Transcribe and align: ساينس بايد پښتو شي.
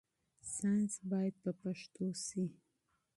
ساينس 0.53 0.93
بايد 1.09 1.35
پښتو 1.63 2.05
شي. 2.25 2.43